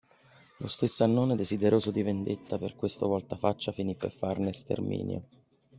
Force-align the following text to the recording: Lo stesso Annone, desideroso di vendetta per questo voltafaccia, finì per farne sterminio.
Lo 0.57 0.67
stesso 0.67 1.03
Annone, 1.03 1.35
desideroso 1.35 1.91
di 1.91 2.01
vendetta 2.01 2.57
per 2.57 2.73
questo 2.75 3.07
voltafaccia, 3.07 3.71
finì 3.71 3.93
per 3.93 4.11
farne 4.11 4.51
sterminio. 4.51 5.21